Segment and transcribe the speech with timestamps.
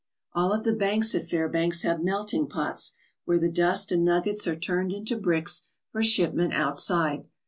[0.33, 2.93] All of the banks at Fairbanks have melting pots
[3.25, 7.25] where the dust and nuggets are turned into bricks for shipment outside.